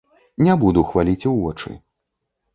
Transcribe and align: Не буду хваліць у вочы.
Не 0.47 0.55
буду 0.63 0.85
хваліць 0.93 1.27
у 1.33 1.35
вочы. 1.41 1.71